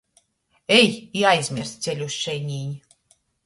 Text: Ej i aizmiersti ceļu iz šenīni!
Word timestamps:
Ej 0.77 0.87
i 1.19 1.27
aizmiersti 1.33 1.87
ceļu 1.89 2.11
iz 2.13 2.19
šenīni! 2.25 2.75